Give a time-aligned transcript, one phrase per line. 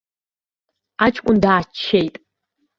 [1.05, 2.15] Аҷкәын дааччеит.